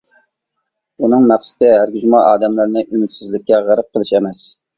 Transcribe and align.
ئۇنىڭ 1.03 1.27
مەقسىتى 1.31 1.69
ھەرگىزمۇ 1.73 2.23
ئادەملەرنى 2.23 2.85
ئۈمىدسىزلىككە 2.87 3.61
غەرق 3.71 3.93
قىلىش 3.93 4.17
ئەمەس. 4.19 4.43